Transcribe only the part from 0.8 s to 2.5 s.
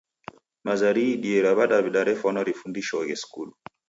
riidie ra w'adawida refwana